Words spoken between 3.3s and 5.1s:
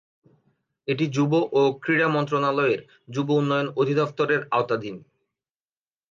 উন্নয়ন অধিদফতরের আওতাধীন।